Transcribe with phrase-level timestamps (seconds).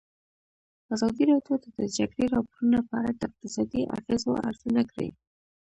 [0.93, 5.09] ازادي راډیو د د جګړې راپورونه په اړه د اقتصادي اغېزو ارزونه کړې.